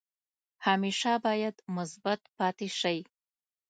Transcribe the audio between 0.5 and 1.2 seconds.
همیشه